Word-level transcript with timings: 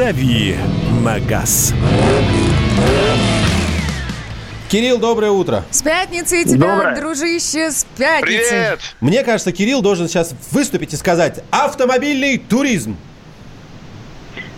«Дави 0.00 0.56
на 1.04 1.20
газ». 1.20 1.74
Кирилл, 4.70 4.96
доброе 4.96 5.30
утро. 5.30 5.62
С 5.70 5.82
пятницей 5.82 6.44
тебя, 6.44 6.74
Доброе. 6.74 6.96
дружище, 6.96 7.70
с 7.70 7.84
пятницей. 7.98 8.48
Привет! 8.48 8.80
Мне 9.02 9.22
кажется, 9.22 9.52
Кирилл 9.52 9.82
должен 9.82 10.08
сейчас 10.08 10.34
выступить 10.52 10.94
и 10.94 10.96
сказать 10.96 11.44
«Автомобильный 11.50 12.38
туризм». 12.38 12.96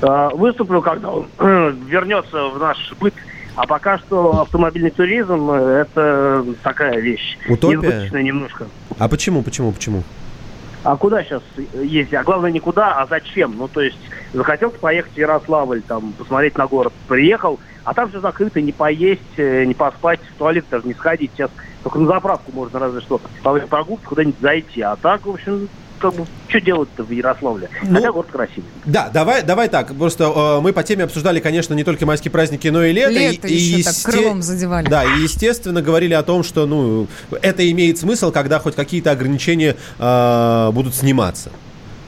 Э, 0.00 0.28
Выступлю, 0.32 0.80
когда 0.80 1.10
он 1.10 1.26
вернется 1.88 2.44
в 2.44 2.60
наш 2.60 2.92
быт. 3.00 3.14
А 3.56 3.66
пока 3.66 3.98
что 3.98 4.42
автомобильный 4.42 4.92
туризм 4.92 5.50
это 5.50 6.46
такая 6.62 7.00
вещь. 7.00 7.36
Утопия? 7.48 7.78
Избыточная 7.78 8.22
немножко. 8.22 8.68
А 8.96 9.08
почему, 9.08 9.42
почему, 9.42 9.72
почему? 9.72 10.04
А 10.84 10.96
куда 10.96 11.22
сейчас 11.22 11.42
ездить? 11.74 12.14
А 12.14 12.24
главное 12.24 12.50
не 12.50 12.58
куда, 12.58 12.94
а 12.94 13.06
зачем? 13.06 13.54
Ну, 13.56 13.68
то 13.68 13.80
есть, 13.80 13.98
захотел 14.32 14.70
поехать 14.70 15.12
в 15.12 15.18
Ярославль, 15.18 15.82
там, 15.82 16.12
посмотреть 16.12 16.58
на 16.58 16.66
город, 16.66 16.92
приехал, 17.06 17.60
а 17.84 17.94
там 17.94 18.08
все 18.10 18.20
закрыто, 18.20 18.60
не 18.60 18.72
поесть, 18.72 19.20
э, 19.36 19.64
не 19.64 19.74
поспать, 19.74 20.20
в 20.34 20.38
туалет 20.38 20.64
даже 20.70 20.86
не 20.86 20.94
сходить. 20.94 21.30
Сейчас 21.34 21.50
только 21.84 21.98
на 21.98 22.06
заправку 22.06 22.52
можно 22.52 22.78
разве 22.78 23.00
что 23.00 23.20
во 23.42 23.52
время 23.52 23.68
прогулки 23.68 24.04
куда-нибудь 24.04 24.40
зайти. 24.40 24.80
А 24.82 24.96
так, 24.96 25.24
в 25.24 25.30
общем, 25.30 25.68
как 26.02 26.14
бы, 26.14 26.26
что 26.48 26.60
делать-то 26.60 27.04
в 27.04 27.10
Ярославле? 27.10 27.70
Ну, 27.84 27.94
Хотя 27.94 28.12
город 28.12 28.28
красивый. 28.30 28.64
Да, 28.84 29.08
давай, 29.08 29.42
давай 29.42 29.68
так. 29.68 29.94
Просто 29.96 30.24
э, 30.24 30.60
мы 30.60 30.72
по 30.72 30.82
теме 30.82 31.04
обсуждали, 31.04 31.38
конечно, 31.40 31.74
не 31.74 31.84
только 31.84 32.04
майские 32.04 32.30
праздники, 32.32 32.68
но 32.68 32.84
и 32.84 32.92
лето. 32.92 33.12
Лето 33.12 33.48
и, 33.48 33.54
еще 33.54 33.78
и 33.78 33.82
так 33.84 33.94
есте- 33.94 34.10
крылом 34.10 34.42
задевали. 34.42 34.88
Да, 34.88 35.04
и 35.04 35.22
естественно 35.22 35.80
говорили 35.80 36.14
о 36.14 36.22
том, 36.22 36.42
что 36.42 36.66
ну 36.66 37.06
это 37.40 37.70
имеет 37.70 37.98
смысл, 37.98 38.32
когда 38.32 38.58
хоть 38.58 38.74
какие-то 38.74 39.12
ограничения 39.12 39.76
э, 39.98 40.70
будут 40.72 40.94
сниматься. 40.94 41.50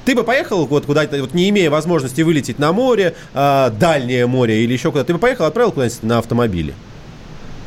Ты 0.04 0.14
бы 0.14 0.24
поехал 0.24 0.66
вот 0.66 0.84
куда-то, 0.84 1.18
вот 1.20 1.32
не 1.32 1.48
имея 1.48 1.70
возможности 1.70 2.20
вылететь 2.20 2.58
на 2.58 2.72
море, 2.72 3.14
э, 3.32 3.70
дальнее 3.78 4.26
море 4.26 4.64
или 4.64 4.72
еще 4.72 4.90
куда-то, 4.90 5.06
ты 5.08 5.12
бы 5.14 5.18
поехал, 5.20 5.46
отправил 5.46 5.72
куда-нибудь 5.72 6.02
на 6.02 6.18
автомобиле? 6.18 6.74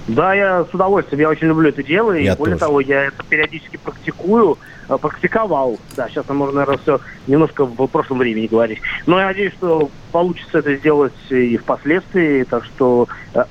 Да, 0.08 0.34
я 0.34 0.64
с 0.64 0.74
удовольствием, 0.74 1.20
я 1.22 1.30
очень 1.30 1.48
люблю 1.48 1.70
это 1.70 1.84
дело, 1.84 2.14
и 2.14 2.24
Я 2.24 2.36
более 2.36 2.56
тоже. 2.56 2.66
того, 2.66 2.80
я 2.80 3.06
это 3.06 3.24
периодически 3.28 3.78
практикую, 3.78 4.58
э, 4.88 4.98
практиковал. 4.98 5.78
Да, 5.98 6.08
сейчас 6.08 6.26
наверное, 6.54 6.78
все 6.78 7.00
немножко 7.28 7.66
в 7.66 7.88
прошлом 7.88 8.20
времени 8.20 8.48
говорить. 8.48 8.80
Но 9.06 9.20
я 9.20 9.26
надеюсь, 9.26 9.54
что 9.54 9.90
получится 10.12 10.60
это 10.60 10.76
сделать 10.76 11.14
и 11.30 11.58
впоследствии, 11.58 12.44
так 12.44 12.66
что 12.66 13.08
э, 13.34 13.44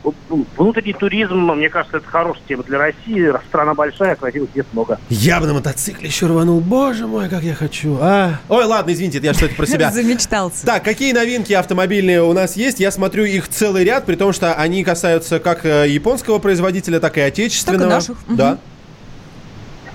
внутренний 0.57 0.93
туризм, 0.93 1.53
мне 1.53 1.69
кажется, 1.69 1.99
это 1.99 2.07
хорошая 2.07 2.43
тема 2.49 2.63
для 2.65 2.79
России, 2.79 3.33
страна 3.49 3.75
большая, 3.75 4.17
красивых 4.17 4.55
мест 4.55 4.69
много. 4.73 4.99
Я 5.09 5.41
бы 5.41 5.47
на 5.47 5.55
мотоцикле 5.55 6.09
еще 6.09 6.27
рванул. 6.27 6.61
Боже 6.61 7.07
мой, 7.07 7.29
как 7.29 7.43
я 7.43 7.55
хочу. 7.55 7.99
А. 8.01 8.39
Ой, 8.49 8.65
ладно, 8.65 8.93
извините, 8.93 9.19
я 9.23 9.35
что-то 9.35 9.55
про 9.55 9.67
себя. 9.67 9.91
Замечтался. 9.93 10.67
Так, 10.67 10.85
какие 10.85 11.13
новинки 11.13 11.53
автомобильные 11.53 12.23
у 12.23 12.33
нас 12.33 12.57
есть? 12.57 12.81
Я 12.81 12.91
смотрю 12.91 13.25
их 13.25 13.49
целый 13.49 13.85
ряд, 13.85 14.07
при 14.07 14.17
том, 14.17 14.33
что 14.33 14.55
они 14.55 14.85
касаются 14.85 15.39
как 15.39 15.65
э, 15.65 15.89
японского 15.89 16.39
производителя, 16.39 17.01
так 17.01 17.19
и 17.19 17.21
отечественного. 17.21 17.91
Так 17.91 17.91
и 17.91 17.95
наших. 17.95 18.19
Да. 18.29 18.59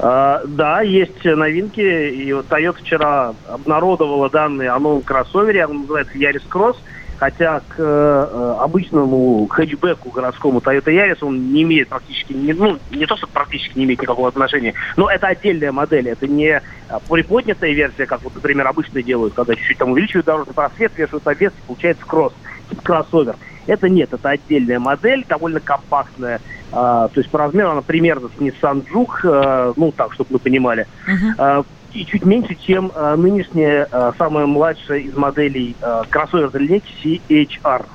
А, 0.04 0.42
да, 0.48 0.82
есть 0.82 1.24
новинки. 1.24 1.80
И 1.80 2.34
вот 2.34 2.48
Toyota 2.48 2.80
вчера 2.80 3.36
обнародовала 3.48 4.30
данные 4.30 4.72
о 4.72 4.80
новом 4.80 5.04
кроссовере. 5.04 5.68
Он 5.68 5.82
называется 5.82 6.18
Yaris 6.18 6.44
Cross. 6.50 6.78
Хотя 7.20 7.60
к 7.60 7.76
э, 7.78 8.56
обычному 8.62 9.46
хэтчбеку 9.46 10.10
городскому 10.10 10.58
Toyota 10.58 10.88
Yaris 10.88 11.20
он 11.22 11.54
не 11.54 11.62
имеет 11.62 11.90
практически, 11.90 12.34
не, 12.34 12.52
ну, 12.52 12.80
не 12.90 13.06
то, 13.06 13.16
что 13.16 13.28
практически 13.28 13.78
не 13.78 13.84
имеет 13.86 14.02
никакого 14.02 14.28
отношения, 14.28 14.74
но 14.98 15.08
это 15.08 15.28
отдельная 15.28 15.72
модель. 15.72 16.10
Это 16.10 16.28
не 16.28 16.60
а, 16.90 17.00
приподнятая 17.08 17.74
версия, 17.74 18.08
как 18.08 18.24
вот, 18.24 18.34
например, 18.34 18.66
обычные 18.66 19.04
делают, 19.04 19.36
когда 19.36 19.54
чуть-чуть 19.54 19.78
там 19.78 19.92
увеличивают 19.92 20.26
дорожный 20.26 20.56
просвет, 20.56 20.94
вешают 20.98 21.28
обвес, 21.28 21.54
и 21.54 21.68
получается 21.68 22.04
кросс, 22.08 22.34
типа 22.72 22.82
кроссовер. 22.82 23.36
Это 23.68 23.90
нет, 23.90 24.12
это 24.14 24.30
отдельная 24.30 24.80
модель, 24.80 25.26
довольно 25.28 25.60
компактная. 25.60 26.40
А, 26.72 27.10
то 27.10 27.20
есть 27.20 27.30
по 27.30 27.38
размеру 27.40 27.72
она 27.72 27.82
примерно 27.82 28.30
с 28.30 28.42
Nissan 28.42 28.86
Juke, 28.92 29.20
э, 29.24 29.74
ну 29.76 29.92
так, 29.92 30.14
чтобы 30.14 30.34
мы 30.34 30.40
понимали. 30.40 30.88
Мгм. 31.08 31.36
А, 31.38 31.64
и 31.94 32.06
чуть 32.06 32.26
меньше, 32.26 32.56
чем 32.56 32.92
а, 32.96 33.16
нынешняя, 33.18 33.88
а, 33.92 34.14
самая 34.18 34.46
младшая 34.46 35.00
из 35.00 35.14
моделей 35.16 35.76
а, 35.82 36.04
кроссовер 36.10 36.50
линейки 36.54 37.20
CHR. 37.30 37.86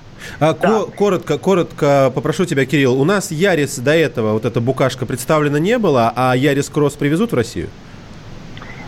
А, 0.40 0.52
Да. 0.52 0.54
ко- 0.54 0.84
коротко, 0.90 1.38
коротко 1.38 2.12
попрошу 2.14 2.44
тебя, 2.44 2.64
Кирилл. 2.66 3.00
У 3.00 3.04
нас 3.04 3.30
Ярис 3.30 3.78
до 3.78 3.94
этого, 3.94 4.32
вот 4.32 4.44
эта 4.44 4.60
букашка 4.60 5.06
представлена 5.06 5.58
не 5.58 5.78
было, 5.78 6.12
а 6.14 6.34
Ярис 6.36 6.68
Кросс 6.68 6.94
привезут 6.94 7.32
в 7.32 7.34
Россию? 7.34 7.68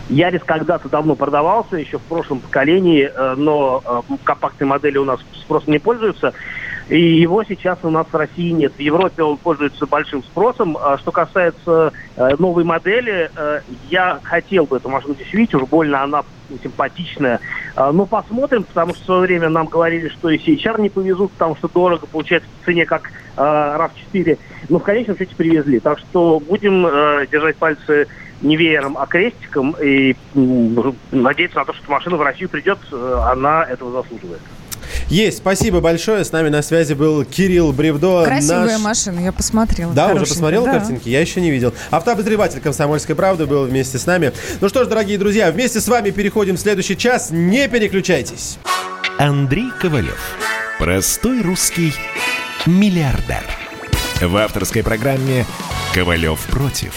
Ярис 0.09 0.41
когда-то 0.43 0.89
давно 0.89 1.15
продавался, 1.15 1.77
еще 1.77 1.99
в 1.99 2.01
прошлом 2.01 2.39
поколении, 2.39 3.11
э, 3.13 3.35
но 3.37 4.03
э, 4.09 4.13
компактные 4.23 4.67
модели 4.67 4.97
у 4.97 5.05
нас 5.05 5.19
спросом 5.39 5.71
не 5.73 5.79
пользуются. 5.79 6.33
И 6.89 7.19
его 7.19 7.43
сейчас 7.43 7.77
у 7.83 7.89
нас 7.89 8.07
в 8.11 8.15
России 8.15 8.49
нет. 8.49 8.73
В 8.75 8.79
Европе 8.79 9.21
он 9.21 9.37
пользуется 9.37 9.85
большим 9.85 10.23
спросом. 10.23 10.75
А 10.81 10.97
что 10.97 11.11
касается 11.11 11.93
э, 12.15 12.35
новой 12.39 12.63
модели, 12.63 13.29
э, 13.35 13.61
я 13.89 14.19
хотел 14.23 14.65
бы 14.65 14.77
эту 14.77 14.89
машину 14.89 15.13
здесь 15.13 15.31
видеть, 15.31 15.53
уж 15.53 15.63
больно 15.63 16.01
она 16.03 16.23
симпатичная. 16.63 17.39
А, 17.75 17.91
Но 17.91 18.07
посмотрим, 18.07 18.63
потому 18.63 18.93
что 18.95 19.03
в 19.03 19.05
свое 19.05 19.21
время 19.21 19.49
нам 19.49 19.67
говорили, 19.67 20.09
что 20.09 20.29
и 20.29 20.37
CHR 20.37 20.81
не 20.81 20.89
повезут, 20.89 21.31
потому 21.33 21.55
что 21.55 21.67
дорого, 21.67 22.07
получается, 22.07 22.49
в 22.61 22.65
цене 22.65 22.85
как 22.87 23.11
э, 23.37 23.41
RAV4. 23.41 24.39
Но 24.69 24.79
в 24.79 24.83
конечном 24.83 25.17
счете 25.17 25.35
привезли. 25.35 25.79
Так 25.79 25.99
что 25.99 26.39
будем 26.39 26.87
э, 26.87 27.27
держать 27.31 27.57
пальцы 27.57 28.07
не 28.41 28.55
веером, 28.55 28.97
а 28.97 29.05
крестиком 29.05 29.75
и 29.81 30.15
надеяться 31.11 31.59
на 31.59 31.65
то, 31.65 31.73
что 31.73 31.91
машина 31.91 32.17
в 32.17 32.21
Россию 32.21 32.49
придет, 32.49 32.79
э, 32.91 33.19
она 33.27 33.63
этого 33.63 33.91
заслуживает. 34.01 34.41
Есть, 35.09 35.39
спасибо 35.39 35.79
большое. 35.81 36.23
С 36.23 36.31
нами 36.31 36.49
на 36.49 36.61
связи 36.61 36.93
был 36.93 37.25
Кирилл 37.25 37.73
Бревдо. 37.73 38.23
Красивая 38.25 38.73
наш- 38.73 38.81
машина, 38.81 39.19
я 39.21 39.31
посмотрела. 39.31 39.91
Да, 39.93 40.13
уже 40.13 40.25
посмотрел 40.25 40.65
да. 40.65 40.73
картинки? 40.73 41.09
Я 41.09 41.19
еще 41.19 41.41
не 41.41 41.49
видел. 41.49 41.73
Автообозреватель 41.89 42.59
«Комсомольской 42.59 43.15
правды» 43.15 43.47
был 43.47 43.65
вместе 43.65 43.97
с 43.97 44.05
нами. 44.05 44.31
Ну 44.61 44.69
что 44.69 44.83
ж, 44.83 44.87
дорогие 44.87 45.17
друзья, 45.17 45.51
вместе 45.51 45.81
с 45.81 45.87
вами 45.87 46.11
переходим 46.11 46.57
в 46.57 46.59
следующий 46.59 46.95
час. 46.95 47.29
Не 47.31 47.67
переключайтесь. 47.67 48.59
Андрей 49.17 49.71
Ковалев. 49.81 50.19
Простой 50.77 51.41
русский 51.41 51.93
миллиардер. 52.67 53.43
В 54.21 54.37
авторской 54.37 54.83
программе 54.83 55.45
«Ковалев 55.93 56.39
против». 56.51 56.93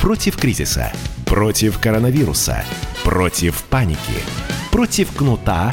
Против 0.00 0.36
кризиса. 0.36 0.92
Против 1.24 1.78
коронавируса. 1.78 2.64
Против 3.04 3.62
паники. 3.64 3.98
Против 4.72 5.12
кнута, 5.12 5.72